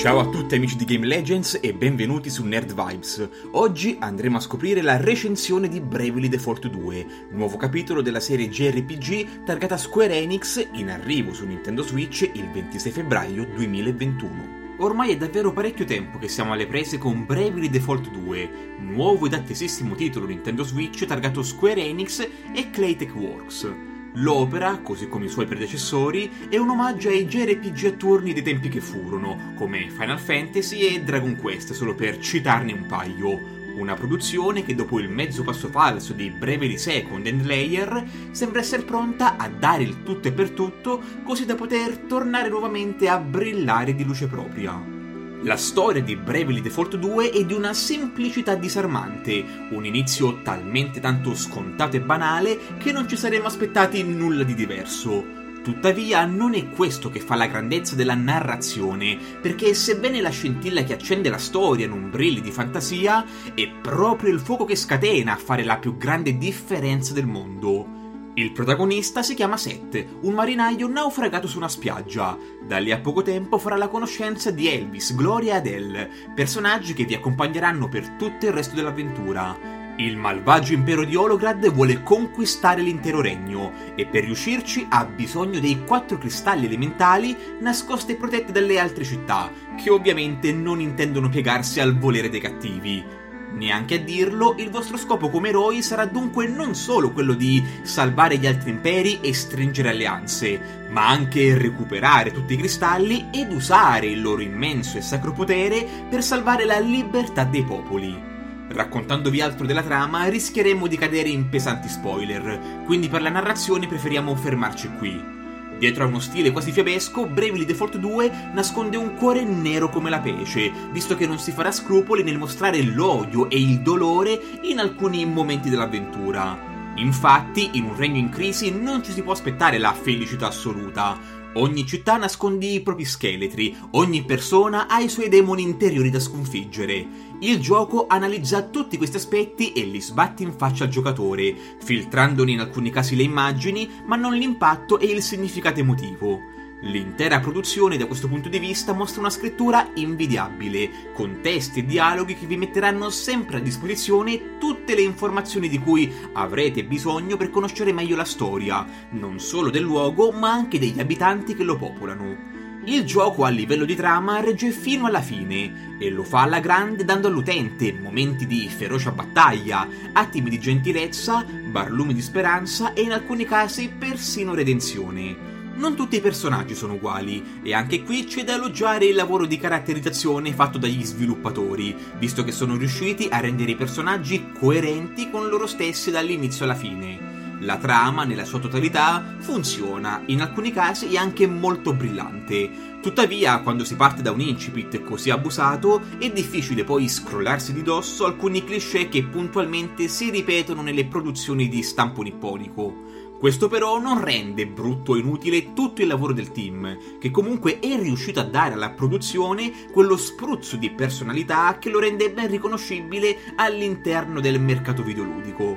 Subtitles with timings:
[0.00, 3.28] Ciao a tutti amici di Game Legends e benvenuti su Nerd Vibes.
[3.50, 9.44] Oggi andremo a scoprire la recensione di Bravely Default 2, nuovo capitolo della serie JRPG
[9.44, 14.60] targata Square Enix in arrivo su Nintendo Switch il 26 febbraio 2021.
[14.78, 19.34] Ormai è davvero parecchio tempo che siamo alle prese con Bravely Default 2, nuovo ed
[19.34, 23.89] attesissimo titolo Nintendo Switch targato Square Enix e Claytech Works.
[24.14, 28.68] L'opera, così come i suoi predecessori, è un omaggio ai JRPG a turni dei tempi
[28.68, 33.58] che furono, come Final Fantasy e Dragon Quest, solo per citarne un paio.
[33.76, 38.82] Una produzione che dopo il mezzo passo falso di Bravely Second and Layer sembra essere
[38.82, 43.94] pronta a dare il tutto e per tutto così da poter tornare nuovamente a brillare
[43.94, 44.99] di luce propria.
[45.42, 51.34] La storia di Bravely Default 2 è di una semplicità disarmante, un inizio talmente tanto
[51.34, 55.24] scontato e banale che non ci saremmo aspettati nulla di diverso.
[55.62, 60.92] Tuttavia non è questo che fa la grandezza della narrazione, perché sebbene la scintilla che
[60.92, 65.64] accende la storia non brilli di fantasia, è proprio il fuoco che scatena a fare
[65.64, 67.99] la più grande differenza del mondo.
[68.34, 72.38] Il protagonista si chiama Seth, un marinaio naufragato su una spiaggia.
[72.62, 77.04] Da lì a poco tempo farà la conoscenza di Elvis, Gloria e Adele, personaggi che
[77.04, 79.58] vi accompagneranno per tutto il resto dell'avventura.
[79.96, 85.84] Il malvagio impero di Holograd vuole conquistare l'intero regno e per riuscirci ha bisogno dei
[85.84, 91.98] quattro cristalli elementali nascosti e protetti dalle altre città, che ovviamente non intendono piegarsi al
[91.98, 93.18] volere dei cattivi.
[93.52, 98.38] Neanche a dirlo, il vostro scopo come eroi sarà dunque non solo quello di salvare
[98.38, 104.22] gli altri imperi e stringere alleanze, ma anche recuperare tutti i cristalli ed usare il
[104.22, 108.28] loro immenso e sacro potere per salvare la libertà dei popoli.
[108.68, 114.36] Raccontandovi altro della trama rischieremmo di cadere in pesanti spoiler, quindi per la narrazione preferiamo
[114.36, 115.39] fermarci qui.
[115.80, 120.20] Dietro a uno stile quasi fiabesco, Bravely Default 2 nasconde un cuore nero come la
[120.20, 125.24] pece, visto che non si farà scrupoli nel mostrare l'odio e il dolore in alcuni
[125.24, 126.69] momenti dell'avventura.
[127.00, 131.38] Infatti, in un regno in crisi non ci si può aspettare la felicità assoluta.
[131.54, 137.04] Ogni città nasconde i propri scheletri, ogni persona ha i suoi demoni interiori da sconfiggere.
[137.40, 142.60] Il gioco analizza tutti questi aspetti e li sbatte in faccia al giocatore, filtrandone in
[142.60, 146.38] alcuni casi le immagini, ma non l'impatto e il significato emotivo.
[146.82, 152.34] L'intera produzione da questo punto di vista mostra una scrittura invidiabile, con testi e dialoghi
[152.34, 157.92] che vi metteranno sempre a disposizione tutte le informazioni di cui avrete bisogno per conoscere
[157.92, 162.48] meglio la storia, non solo del luogo ma anche degli abitanti che lo popolano.
[162.86, 167.04] Il gioco a livello di trama regge fino alla fine e lo fa alla grande
[167.04, 173.44] dando all'utente momenti di ferocia battaglia, attimi di gentilezza, barlumi di speranza e in alcuni
[173.44, 175.49] casi persino redenzione.
[175.80, 179.56] Non tutti i personaggi sono uguali e anche qui c'è da elogiare il lavoro di
[179.56, 185.66] caratterizzazione fatto dagli sviluppatori, visto che sono riusciti a rendere i personaggi coerenti con loro
[185.66, 187.58] stessi dall'inizio alla fine.
[187.60, 192.98] La trama, nella sua totalità, funziona, in alcuni casi è anche molto brillante.
[193.00, 198.26] Tuttavia, quando si parte da un incipit così abusato, è difficile poi scrollarsi di dosso
[198.26, 203.29] alcuni cliché che puntualmente si ripetono nelle produzioni di stampo nipponico.
[203.40, 207.98] Questo però non rende brutto o inutile tutto il lavoro del team, che comunque è
[207.98, 214.40] riuscito a dare alla produzione quello spruzzo di personalità che lo rende ben riconoscibile all'interno
[214.40, 215.74] del mercato videoludico.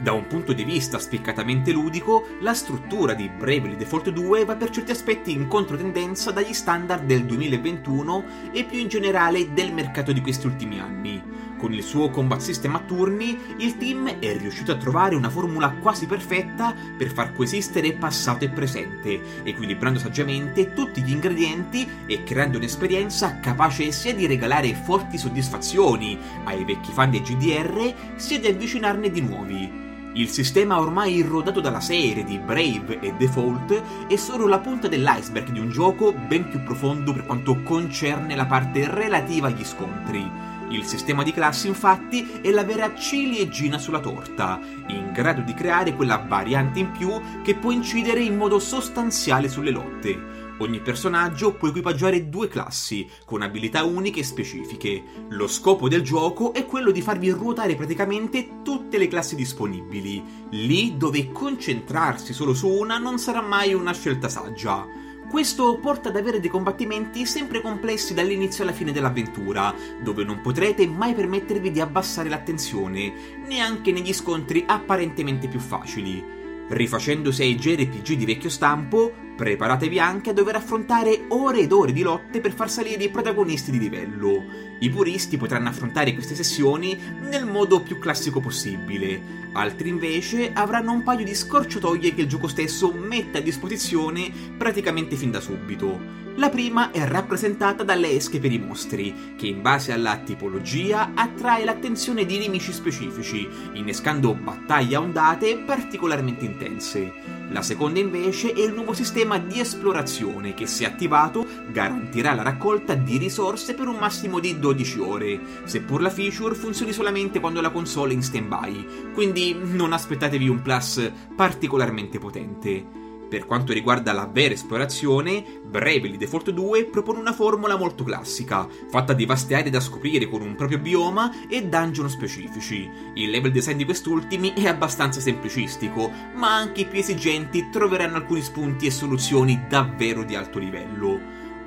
[0.00, 4.70] Da un punto di vista spiccatamente ludico, la struttura di Bravely Default 2 va per
[4.70, 10.22] certi aspetti in controtendenza dagli standard del 2021 e più in generale del mercato di
[10.22, 11.22] questi ultimi anni.
[11.62, 15.70] Con il suo combat system a turni, il team è riuscito a trovare una formula
[15.70, 22.58] quasi perfetta per far coesistere passato e presente, equilibrando saggiamente tutti gli ingredienti e creando
[22.58, 29.08] un'esperienza capace sia di regalare forti soddisfazioni ai vecchi fan dei GDR, sia di avvicinarne
[29.12, 29.70] di nuovi.
[30.14, 35.52] Il sistema ormai irrodato dalla serie di Brave e Default è solo la punta dell'iceberg
[35.52, 40.50] di un gioco ben più profondo per quanto concerne la parte relativa agli scontri.
[40.70, 45.94] Il sistema di classi infatti è la vera ciliegina sulla torta, in grado di creare
[45.94, 50.40] quella variante in più che può incidere in modo sostanziale sulle lotte.
[50.58, 55.02] Ogni personaggio può equipaggiare due classi, con abilità uniche e specifiche.
[55.30, 60.96] Lo scopo del gioco è quello di farvi ruotare praticamente tutte le classi disponibili, lì
[60.96, 64.86] dove concentrarsi solo su una non sarà mai una scelta saggia.
[65.32, 70.86] Questo porta ad avere dei combattimenti sempre complessi dall'inizio alla fine dell'avventura, dove non potrete
[70.86, 73.10] mai permettervi di abbassare l'attenzione,
[73.46, 76.22] neanche negli scontri apparentemente più facili.
[76.68, 82.02] Rifacendosi ai JRPG di vecchio stampo, preparatevi anche a dover affrontare ore ed ore di
[82.02, 84.44] lotte per far salire i protagonisti di livello.
[84.78, 86.98] I puristi potranno affrontare queste sessioni
[87.28, 92.48] nel modo più classico possibile, altri invece avranno un paio di scorciatoie che il gioco
[92.48, 96.20] stesso mette a disposizione praticamente fin da subito.
[96.36, 101.62] La prima è rappresentata dalle esche per i mostri, che in base alla tipologia attrae
[101.62, 107.41] l'attenzione di nemici specifici, innescando battaglie a ondate particolarmente intense.
[107.52, 112.94] La seconda invece è il nuovo sistema di esplorazione che se attivato garantirà la raccolta
[112.94, 117.70] di risorse per un massimo di 12 ore, seppur la feature funzioni solamente quando la
[117.70, 123.01] console è in stand-by, quindi non aspettatevi un plus particolarmente potente.
[123.32, 129.14] Per quanto riguarda la vera esplorazione, Bravely Default 2 propone una formula molto classica, fatta
[129.14, 132.86] di vaste aree da scoprire con un proprio bioma e dungeon specifici.
[133.14, 138.42] Il level design di quest'ultimi è abbastanza semplicistico, ma anche i più esigenti troveranno alcuni
[138.42, 141.18] spunti e soluzioni davvero di alto livello.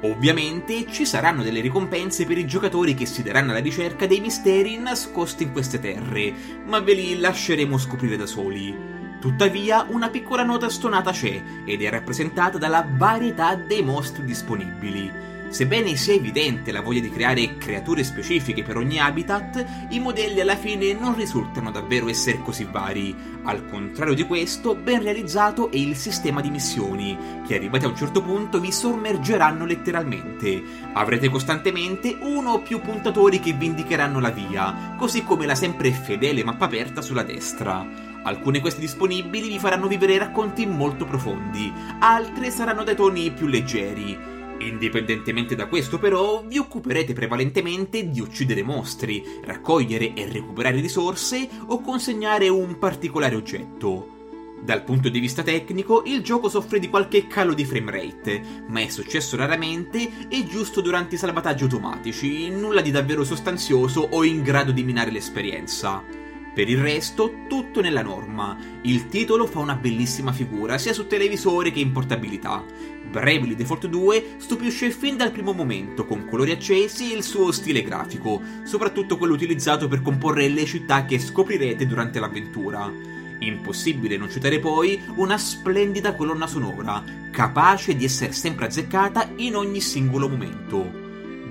[0.01, 4.77] Ovviamente ci saranno delle ricompense per i giocatori che si daranno alla ricerca dei misteri
[4.77, 6.31] nascosti in queste terre,
[6.63, 8.94] ma ve li lasceremo scoprire da soli.
[9.25, 15.11] Tuttavia, una piccola nota stonata c'è, ed è rappresentata dalla varietà dei mostri disponibili.
[15.49, 20.55] Sebbene sia evidente la voglia di creare creature specifiche per ogni habitat, i modelli alla
[20.55, 23.15] fine non risultano davvero essere così vari.
[23.45, 27.17] Al contrario di questo, ben realizzato è il sistema di missioni,
[27.47, 30.61] che arrivati a un certo punto vi sommergeranno letteralmente.
[30.93, 35.91] Avrete costantemente uno o più puntatori che vi indicheranno la via, così come la sempre
[35.91, 38.13] fedele mappa aperta sulla destra.
[38.25, 44.17] Alcune queste disponibili vi faranno vivere racconti molto profondi, altre saranno dai toni più leggeri.
[44.57, 51.81] Indipendentemente da questo, però, vi occuperete prevalentemente di uccidere mostri, raccogliere e recuperare risorse o
[51.81, 54.13] consegnare un particolare oggetto.
[54.59, 58.89] Dal punto di vista tecnico, il gioco soffre di qualche calo di framerate, ma è
[58.89, 64.71] successo raramente e giusto durante i salvataggi automatici, nulla di davvero sostanzioso o in grado
[64.71, 66.24] di minare l'esperienza.
[66.55, 68.57] Per il resto, tutto nella norma.
[68.83, 72.63] Il titolo fa una bellissima figura, sia su televisore che in portabilità.
[73.11, 77.83] Bravely Default 2 stupisce fin dal primo momento, con colori accesi e il suo stile
[77.83, 82.89] grafico, soprattutto quello utilizzato per comporre le città che scoprirete durante l'avventura.
[83.39, 89.81] Impossibile non citare poi una splendida colonna sonora, capace di essere sempre azzeccata in ogni
[89.81, 91.04] singolo momento.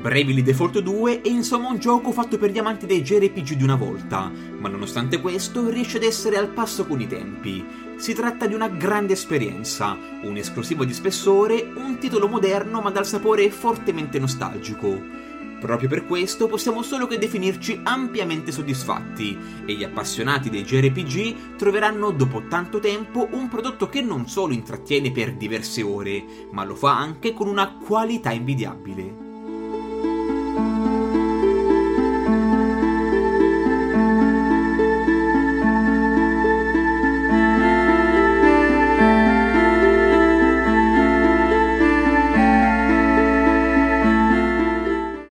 [0.04, 3.74] Bravely Default 2 è insomma un gioco fatto per gli amanti dei JRPG di una
[3.74, 7.64] volta, ma nonostante questo riesce ad essere al passo con i tempi.
[7.96, 13.06] Si tratta di una grande esperienza, un esclusivo di spessore, un titolo moderno ma dal
[13.06, 15.00] sapore fortemente nostalgico.
[15.58, 22.10] Proprio per questo possiamo solo che definirci ampiamente soddisfatti e gli appassionati dei JRPG troveranno
[22.10, 26.94] dopo tanto tempo un prodotto che non solo intrattiene per diverse ore, ma lo fa
[26.94, 29.23] anche con una qualità invidiabile.